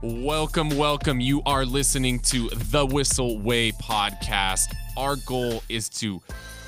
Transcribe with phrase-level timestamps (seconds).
[0.00, 1.20] Welcome, welcome.
[1.20, 4.74] You are listening to the Whissel Way podcast.
[4.96, 6.22] Our goal is to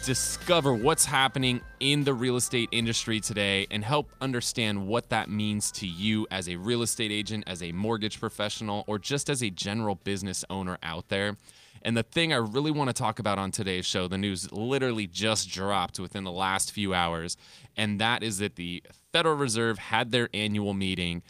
[0.05, 5.71] discover what's happening in the real estate industry today and help understand what that means
[5.73, 9.51] to you as a real estate agent, as a mortgage professional, or just as a
[9.51, 11.37] general business owner out there.
[11.83, 15.07] And the thing I really want to talk about on today's show, the news literally
[15.07, 17.37] just dropped within the last few hours,
[17.77, 21.23] and that is that the Federal Reserve had their annual meeting,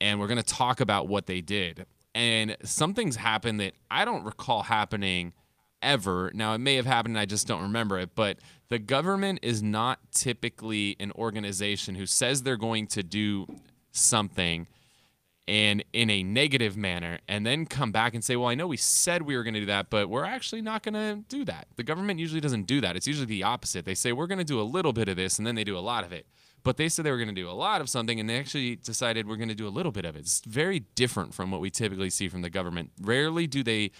[0.00, 1.86] and we're going to talk about what they did.
[2.14, 5.32] And something's happened that I don't recall happening
[5.82, 6.30] ever.
[6.34, 9.62] Now, it may have happened, and I just don't remember it, but the government is
[9.62, 13.46] not typically an organization who says they're going to do
[13.92, 14.66] something
[15.48, 18.76] and in a negative manner and then come back and say, well, I know we
[18.76, 21.68] said we were going to do that, but we're actually not going to do that.
[21.76, 22.96] The government usually doesn't do that.
[22.96, 23.84] It's usually the opposite.
[23.84, 25.78] They say, we're going to do a little bit of this, and then they do
[25.78, 26.26] a lot of it.
[26.66, 28.74] But they said they were going to do a lot of something, and they actually
[28.76, 30.18] decided we're going to do a little bit of it.
[30.18, 32.90] It's very different from what we typically see from the government.
[33.00, 33.92] Rarely do they,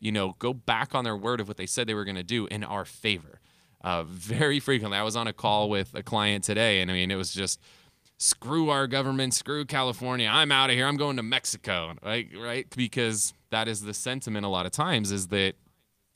[0.00, 2.24] you know, go back on their word of what they said they were going to
[2.24, 3.40] do in our favor.
[3.82, 4.98] Uh, very frequently.
[4.98, 7.60] I was on a call with a client today, and I mean, it was just,
[8.18, 10.28] screw our government, screw California.
[10.30, 10.86] I'm out of here.
[10.86, 11.94] I'm going to Mexico.
[12.04, 12.66] Right, right?
[12.76, 15.54] Because that is the sentiment a lot of times is that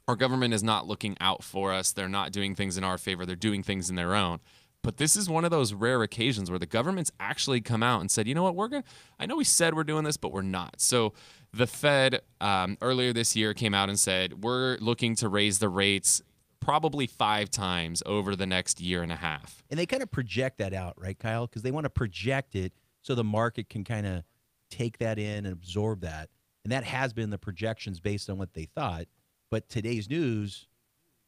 [0.07, 1.93] our government is not looking out for us.
[1.93, 3.25] They're not doing things in our favor.
[3.25, 4.41] They're doing things in their own.
[4.85, 8.11] But this is one of those rare occasions where the government's actually come out and
[8.11, 10.31] said, you know what, we're going to, I know we said we're doing this, but
[10.31, 10.75] we're not.
[10.79, 11.15] So
[11.55, 15.71] the Fed um, earlier this year came out and said, we're looking to raise the
[15.71, 16.21] rates
[16.61, 19.65] probably five times over the next year and a half.
[19.71, 21.47] And they kind of project that out, right, Kyle?
[21.47, 24.23] Because they want to project it so the market can kind of
[24.71, 26.29] take that in and absorb that.
[26.63, 29.07] And that has been the projections based on what they thought.
[29.51, 30.67] But today's news,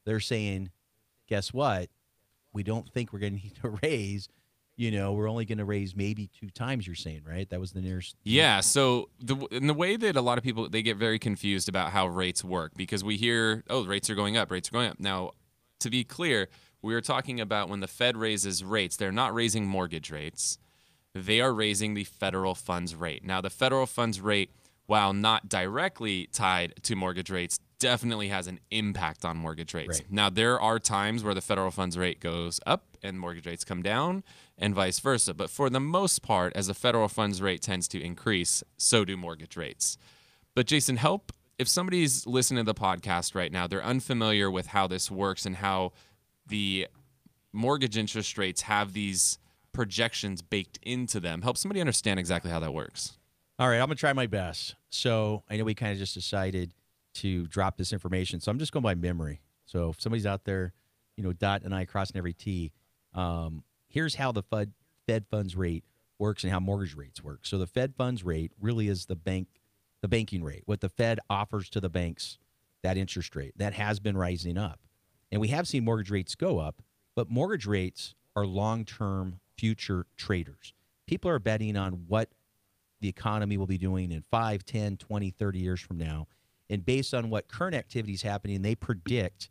[0.05, 0.71] they're saying,
[1.27, 1.89] guess what?
[2.57, 4.29] We don't think we're going to need to raise.
[4.79, 6.87] You know, we're only going to raise maybe two times.
[6.87, 7.49] You're saying, right?
[7.51, 8.17] That was the nearest.
[8.25, 8.61] Yeah.
[8.61, 11.93] So the in the way that a lot of people they get very confused about
[11.93, 14.99] how rates work because we hear, oh, rates are going up, rates are going up.
[14.99, 15.33] Now,
[15.81, 16.49] to be clear,
[16.83, 20.59] we are talking about when the Fed raises rates, they're not raising mortgage rates.
[21.15, 23.25] They are raising the federal funds rate.
[23.25, 24.51] Now, the federal funds rate,
[24.87, 30.01] while not directly tied to mortgage rates, definitely has an impact on mortgage rates.
[30.01, 30.11] Right.
[30.11, 33.83] Now, there are times where the federal funds rate goes up and mortgage rates come
[33.83, 34.25] down,
[34.59, 35.35] and vice versa.
[35.35, 39.17] But for the most part, as the federal funds rate tends to increase, so do
[39.17, 39.99] mortgage rates.
[40.55, 44.87] But Jason, help if somebody's listening to the podcast right now, they're unfamiliar with how
[44.87, 45.93] this works and how
[46.47, 46.87] the
[47.53, 49.39] mortgage interest rates have these
[49.73, 51.43] projections baked into them.
[51.43, 53.19] Help somebody understand exactly how that works.
[53.59, 54.75] All right, I'm to try my best.
[54.91, 56.75] So I know we kind of just decided
[57.15, 58.39] to drop this information.
[58.41, 59.41] So I'm just going by memory.
[59.65, 60.75] So if somebody's out there,
[61.17, 62.73] you know, dot and I crossing every T,
[63.15, 64.73] um, here's how the Fed,
[65.07, 65.85] Fed funds rate
[66.19, 67.47] works and how mortgage rates work.
[67.47, 69.49] So the Fed funds rate really is the bank,
[70.03, 72.37] the banking rate, what the Fed offers to the banks,
[72.83, 74.81] that interest rate that has been rising up.
[75.33, 76.83] And we have seen mortgage rates go up,
[77.15, 80.75] but mortgage rates are long term future traders.
[81.07, 82.29] People are betting on what
[83.07, 86.27] the economy will be doing in 5, 10, 20, 30 years from now.
[86.69, 89.49] And based on what current activity is happening, they predict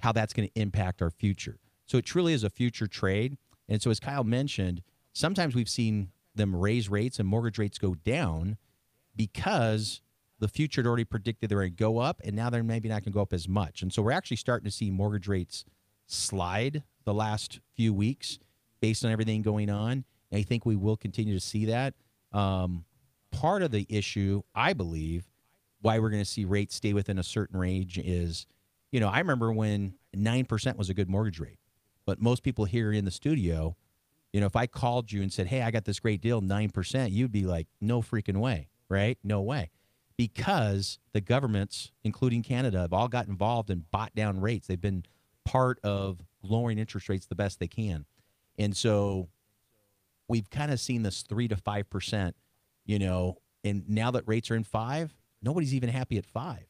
[0.00, 1.58] how that's going to impact our future.
[1.86, 3.38] So it truly is a future trade.
[3.66, 4.82] And so, as Kyle mentioned,
[5.14, 8.58] sometimes we've seen them raise rates and mortgage rates go down
[9.16, 10.02] because
[10.38, 13.02] the future had already predicted they're going to go up, and now they're maybe not
[13.02, 13.80] going to go up as much.
[13.80, 15.64] And so we're actually starting to see mortgage rates
[16.06, 18.38] slide the last few weeks
[18.80, 20.04] based on everything going on.
[20.30, 21.94] And I think we will continue to see that.
[22.32, 22.84] Um,
[23.30, 25.26] part of the issue, I believe,
[25.80, 28.46] why we're going to see rates stay within a certain range is,
[28.90, 31.58] you know, I remember when 9% was a good mortgage rate.
[32.04, 33.76] But most people here in the studio,
[34.32, 37.10] you know, if I called you and said, hey, I got this great deal, 9%,
[37.10, 39.18] you'd be like, no freaking way, right?
[39.22, 39.70] No way.
[40.16, 44.66] Because the governments, including Canada, have all got involved and bought down rates.
[44.66, 45.04] They've been
[45.44, 48.04] part of lowering interest rates the best they can.
[48.58, 49.28] And so
[50.28, 52.32] we've kind of seen this three to 5%,
[52.88, 56.64] you know, and now that rates are in five, nobody's even happy at five,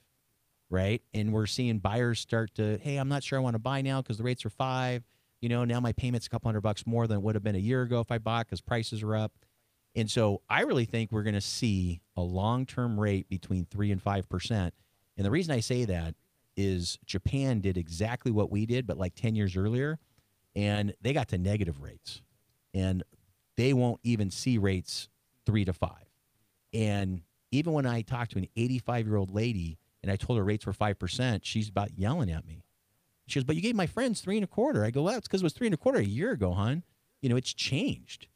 [0.68, 1.00] right?
[1.14, 4.02] And we're seeing buyers start to, hey, I'm not sure I want to buy now
[4.02, 5.04] because the rates are five.
[5.40, 7.54] You know, now my payment's a couple hundred bucks more than it would have been
[7.54, 9.32] a year ago if I bought because prices are up.
[9.94, 13.92] And so I really think we're going to see a long term rate between three
[13.92, 14.70] and 5%.
[15.16, 16.16] And the reason I say that
[16.56, 20.00] is Japan did exactly what we did, but like 10 years earlier,
[20.56, 22.22] and they got to negative rates.
[22.74, 23.04] And
[23.56, 25.08] they won't even see rates
[25.46, 26.07] three to five.
[26.72, 30.44] And even when I talked to an 85 year old lady and I told her
[30.44, 32.64] rates were 5%, she's about yelling at me.
[33.26, 34.84] She goes, But you gave my friends three and a quarter.
[34.84, 36.82] I go, Well, that's because it was three and a quarter a year ago, hon.
[37.22, 38.28] You know, it's changed.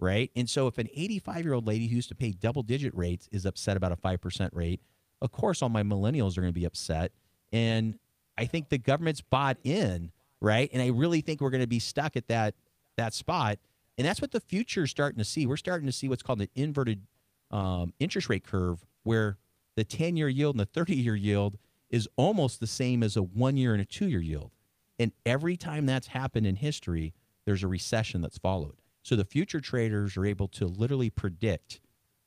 [0.00, 0.30] right?
[0.36, 3.28] And so if an 85 year old lady who used to pay double digit rates
[3.32, 4.80] is upset about a 5% rate,
[5.22, 7.12] of course, all my millennials are going to be upset.
[7.52, 7.98] And
[8.38, 10.70] I think the government's bought in, right?
[10.72, 12.54] And I really think we're going to be stuck at that
[12.96, 13.58] that spot.
[13.98, 15.46] And that's what the future is starting to see.
[15.46, 17.02] We're starting to see what's called an inverted
[17.50, 19.38] um, interest rate curve, where
[19.76, 21.58] the 10 year yield and the 30 year yield
[21.90, 24.50] is almost the same as a one year and a two year yield.
[24.98, 27.14] And every time that's happened in history,
[27.44, 28.76] there's a recession that's followed.
[29.02, 31.80] So the future traders are able to literally predict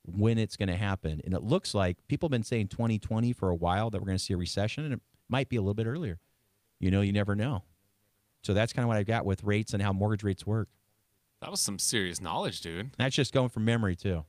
[0.04, 1.22] when it's going to happen.
[1.24, 4.18] And it looks like people have been saying 2020 for a while that we're going
[4.18, 6.20] to see a recession, and it might be a little bit earlier.
[6.80, 7.64] You know, you never know.
[8.44, 10.70] So that's kind of what I've got with rates and how mortgage rates work.
[11.42, 12.92] That was some serious knowledge, dude.
[12.98, 14.26] That's just going from memory, too.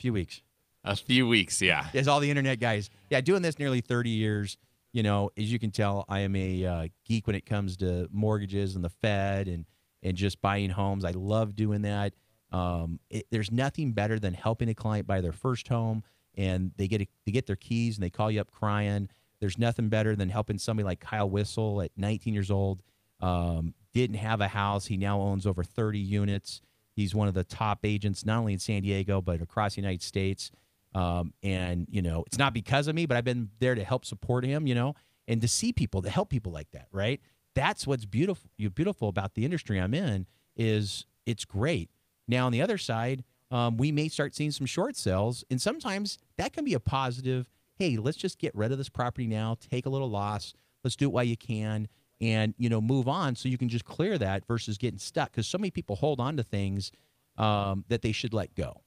[0.00, 0.40] Few weeks.
[0.82, 1.88] A few weeks, yeah.
[1.92, 2.88] As all the internet guys.
[3.10, 4.56] Yeah, doing this nearly 30 years.
[4.92, 8.08] You know, as you can tell, I am a uh, geek when it comes to
[8.10, 9.66] mortgages and the Fed and
[10.02, 11.04] and just buying homes.
[11.04, 12.14] I love doing that.
[12.50, 16.02] Um, it, there's nothing better than helping a client buy their first home
[16.34, 19.10] and they get a, they get their keys and they call you up crying.
[19.40, 22.82] There's nothing better than helping somebody like Kyle Whissel at 19 years old.
[23.20, 24.86] Um, didn't have a house.
[24.86, 26.62] He now owns over 30 units.
[26.96, 30.02] He's one of the top agents, not only in San Diego, but across the United
[30.02, 30.50] States.
[30.94, 34.04] Um, and, you know, it's not because of me, but I've been there to help
[34.04, 34.94] support him, you know,
[35.28, 37.20] and to see people, to help people like that, right?
[37.54, 40.26] That's what's beautiful, beautiful about the industry I'm in
[40.56, 41.90] is it's great.
[42.26, 46.18] Now, on the other side, um, we may start seeing some short sales, and sometimes
[46.38, 47.48] that can be a positive.
[47.74, 50.54] Hey, let's just get rid of this property now, take a little loss,
[50.84, 51.88] let's do it while you can,
[52.20, 55.46] and you know move on so you can just clear that versus getting stuck because
[55.46, 56.92] so many people hold on to things
[57.38, 58.82] um, that they should let go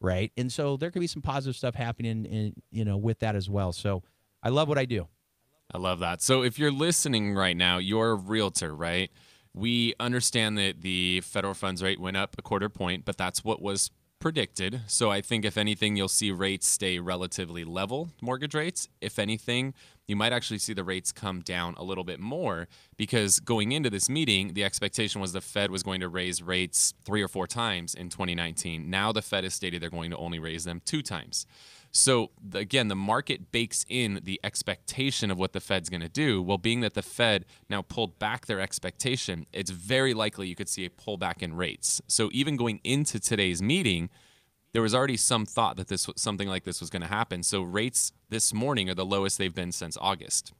[0.00, 0.32] right?
[0.36, 3.48] And so there could be some positive stuff happening, in, you know, with that as
[3.50, 3.72] well.
[3.72, 4.02] So
[4.42, 5.08] I love what I do.
[5.72, 6.22] I love that.
[6.22, 9.10] So if you're listening right now, you're a realtor, right?
[9.52, 13.60] We understand that the federal funds rate went up a quarter point, but that's what
[13.60, 14.80] was predicted.
[14.86, 18.88] So I think if anything, you'll see rates stay relatively level, mortgage rates.
[19.00, 19.74] If anything,
[20.08, 22.66] you might actually see the rates come down a little bit more
[22.96, 26.94] because going into this meeting, the expectation was the Fed was going to raise rates
[27.04, 28.88] three or four times in 2019.
[28.88, 31.46] Now the Fed has stated they're going to only raise them two times.
[31.90, 36.42] So again, the market bakes in the expectation of what the Fed's going to do.
[36.42, 40.68] Well, being that the Fed now pulled back their expectation, it's very likely you could
[40.68, 42.00] see a pullback in rates.
[42.06, 44.08] So even going into today's meeting,
[44.72, 47.42] there was already some thought that this something like this was going to happen.
[47.42, 50.52] So rates this morning are the lowest they've been since August.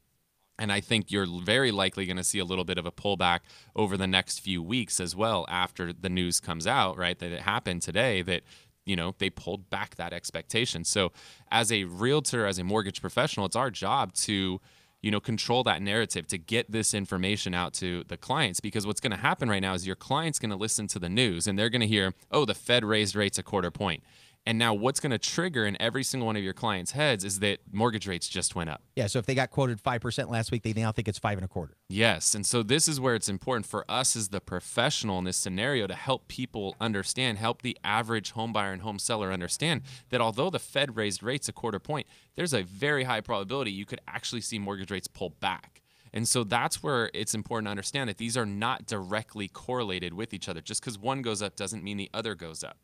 [0.59, 3.41] And I think you're very likely going to see a little bit of a pullback
[3.77, 7.17] over the next few weeks as well after the news comes out, right?
[7.19, 8.43] That it happened today that
[8.85, 10.85] you know they pulled back that expectation.
[10.85, 11.13] So
[11.51, 14.61] as a realtor, as a mortgage professional, it's our job to
[15.03, 19.00] you know control that narrative to get this information out to the clients because what's
[19.00, 21.59] going to happen right now is your client's going to listen to the news and
[21.59, 24.03] they're going to hear oh the fed raised rates a quarter point
[24.49, 27.41] and now what's going to trigger in every single one of your clients' heads is
[27.41, 28.83] that mortgage rates just went up.
[28.97, 29.06] Yeah.
[29.06, 31.49] So if they got quoted 5% last week, they now think it's five and a
[31.49, 31.77] quarter.
[31.91, 32.35] Yes.
[32.35, 35.87] And so this is where it's important for us as the professional in this scenario
[35.87, 40.49] to help people understand, help the average home buyer and home seller understand that although
[40.49, 44.41] the Fed raised rates a quarter point, there's a very high probability you could actually
[44.41, 45.83] see mortgage rates pull back.
[46.15, 50.33] And so that's where it's important to understand that these are not directly correlated with
[50.33, 50.62] each other.
[50.62, 52.79] Just because one goes up doesn't mean the other goes up.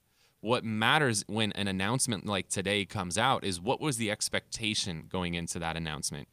[0.44, 5.33] What matters when an announcement like today comes out is what was the expectation going
[5.33, 6.28] into that announcement?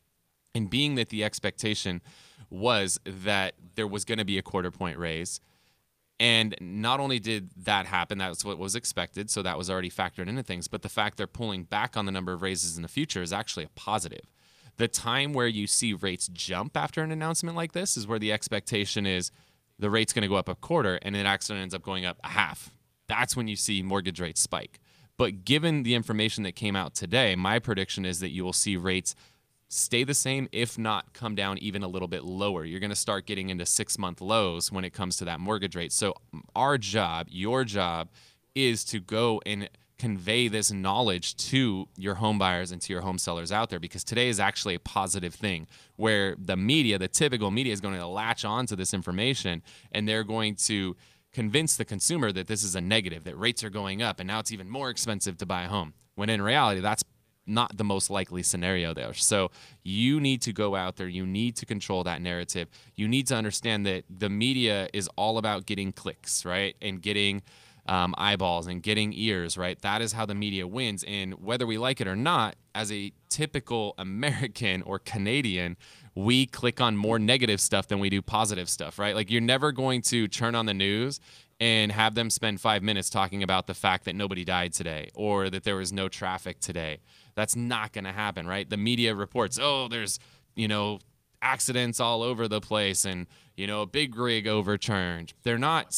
[0.54, 2.02] And being that the expectation
[2.50, 5.40] was that there was going to be a quarter point raise,
[6.20, 10.28] and not only did that happen, that's what was expected, so that was already factored
[10.28, 12.90] into things, but the fact they're pulling back on the number of raises in the
[12.90, 14.30] future is actually a positive.
[14.76, 18.34] The time where you see rates jump after an announcement like this is where the
[18.34, 19.32] expectation is
[19.80, 22.20] the rate's going to go up a quarter and it actually ends up going up
[22.26, 22.72] a half
[23.12, 24.80] that's when you see mortgage rates spike.
[25.18, 28.78] But given the information that came out today, my prediction is that you will see
[28.78, 29.14] rates
[29.68, 32.64] stay the same, if not come down even a little bit lower.
[32.66, 35.76] You're going to start getting into six month lows when it comes to that mortgage
[35.76, 35.92] rate.
[35.92, 36.14] So,
[36.56, 38.10] our job, your job,
[38.56, 43.20] is to go and convey this knowledge to your home buyers and to your home
[43.20, 47.52] sellers out there because today is actually a positive thing where the media, the typical
[47.52, 50.96] media, is going to latch on to this information and they're going to
[51.34, 54.40] convince the consumer that this is a negative, that rates are going up and now
[54.40, 55.94] it's even more expensive to buy a home.
[56.16, 57.04] When in reality, that's
[57.48, 59.14] not the most likely scenario there.
[59.14, 59.52] So
[59.84, 61.08] you need to go out there.
[61.08, 62.70] You need to control that narrative.
[62.96, 66.76] You need to understand that the media is all about getting clicks, right?
[66.82, 67.42] And getting
[67.88, 69.80] um, eyeballs and getting ears, right?
[69.82, 71.04] That is how the media wins.
[71.08, 75.78] And whether we like it or not, as a typical American or Canadian,
[76.26, 79.16] we click on more negative stuff than we do positive stuff, right?
[79.16, 81.20] Like you're never going to turn on the news
[81.60, 85.50] and have them spend five minutes talking about the fact that nobody died today or
[85.50, 87.00] that there was no traffic today.
[87.36, 88.70] That's not going to happen, right?
[88.70, 90.20] The media reports, oh, there's,
[90.56, 91.00] you know,
[91.42, 95.34] accidents all over the place and, you know, a big rig overturned.
[95.44, 95.96] They're not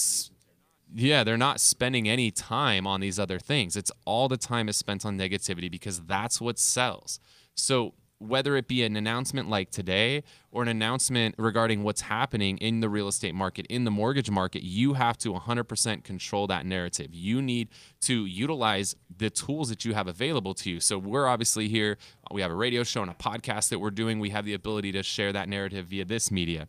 [0.96, 3.76] yeah, they're not spending any time on these other things.
[3.76, 7.20] It's all the time is spent on negativity because that's what sells.
[7.56, 7.96] So
[8.28, 12.90] whether it be an announcement like today or an announcement regarding what's happening in the
[12.90, 17.14] real estate market, in the mortgage market, you have to 100% control that narrative.
[17.14, 17.70] You need
[18.02, 20.80] to utilize the tools that you have available to you.
[20.80, 21.98] So, we're obviously here,
[22.32, 24.20] we have a radio show and a podcast that we're doing.
[24.20, 26.68] We have the ability to share that narrative via this media.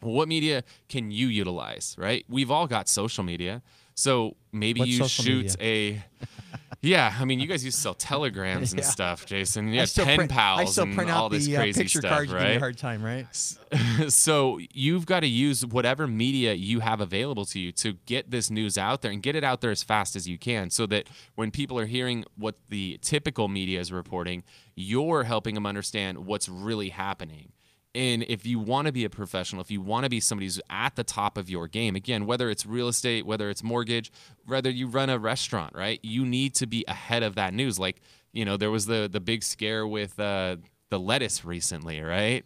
[0.00, 2.24] What media can you utilize, right?
[2.28, 3.62] We've all got social media.
[3.94, 6.04] So maybe What's you shoot media?
[6.20, 8.86] a yeah, I mean, you guys used to sell telegrams and Yeah.
[8.88, 9.68] stuff, Jason.
[9.72, 12.10] Yeah, pen print, pals I still and print all this the uh, crazy picture stuff,
[12.10, 12.30] cards.
[12.30, 12.58] You give me a right?
[12.60, 13.26] hard time, right?
[14.08, 18.50] so you've got to use whatever media you have available to you to get this
[18.50, 21.08] news out there and get it out there as fast as you can so that
[21.34, 24.42] when people are hearing what the typical media is reporting
[24.74, 27.50] you're helping them understand what's really happening
[27.96, 30.60] and if you want to be a professional if you want to be somebody who's
[30.70, 34.12] at the top of your game again whether it's real estate whether it's mortgage
[34.46, 36.00] whether you run a restaurant right?
[36.02, 37.78] You need to be ahead of that news.
[37.78, 38.00] Like
[38.32, 40.56] you know there was the the big scare with uh,
[40.90, 42.44] the lettuce recently right?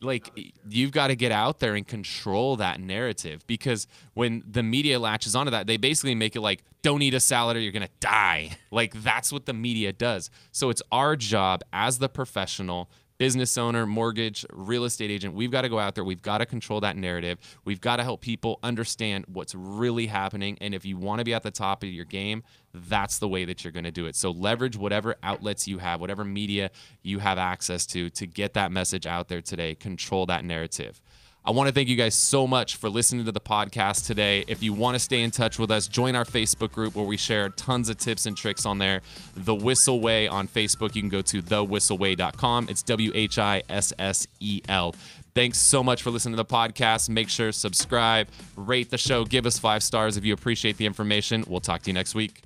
[0.00, 0.30] Like
[0.68, 5.36] you've got to get out there and control that narrative because when the media latches
[5.36, 7.92] onto that they basically make it like don't eat a salad or you're going to
[8.00, 8.50] die.
[8.72, 10.30] Like that's what the media does.
[10.50, 15.62] So it's our job as the professional business owner, mortgage, real estate agent, we've got
[15.62, 16.04] to go out there.
[16.04, 17.38] We've got to control that narrative.
[17.64, 20.58] We've got to help people understand what's really happening.
[20.60, 22.42] And if you want to be at the top of your game,
[22.74, 24.16] that's the way that you're going to do it.
[24.16, 26.70] So leverage whatever outlets you have, whatever media
[27.02, 29.74] you have access to, to get that message out there today.
[29.74, 31.00] Control that narrative.
[31.44, 34.44] I want to thank you guys so much for listening to the podcast today.
[34.46, 37.16] If you want to stay in touch with us, join our Facebook group where we
[37.16, 39.00] share tons of tips and tricks on there.
[39.34, 40.94] The Whissel Way on Facebook.
[40.94, 42.68] You can go to thewhisselway.com.
[42.70, 44.94] It's W H I S S E L.
[45.34, 47.08] Thanks so much for listening to the podcast.
[47.08, 51.44] Make sure subscribe, rate the show, give us five stars if you appreciate the information.
[51.48, 52.40] We'll talk to you next week.